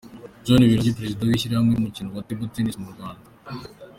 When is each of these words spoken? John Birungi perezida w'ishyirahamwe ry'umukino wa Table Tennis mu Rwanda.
John 0.43 0.61
Birungi 0.67 0.97
perezida 0.97 1.21
w'ishyirahamwe 1.23 1.71
ry'umukino 1.73 2.09
wa 2.15 2.25
Table 2.27 2.51
Tennis 2.53 2.79
mu 2.81 2.89
Rwanda. 2.93 3.27